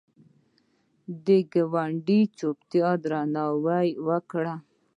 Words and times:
د 1.25 1.27
ګاونډي 1.53 2.19
چوپتیا 2.37 2.89
درناوی 3.03 3.87
وکړه 4.07 4.55